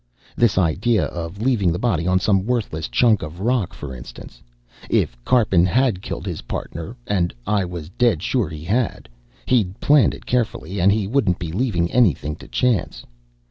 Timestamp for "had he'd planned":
8.63-10.15